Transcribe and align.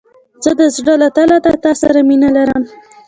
زه 0.43 0.51
د 0.59 0.61
زړه 0.75 0.93
له 1.01 1.09
تله 1.15 1.37
له 1.45 1.53
تا 1.63 1.71
سره 1.81 1.99
مينه 2.09 2.29
لرم. 2.37 2.63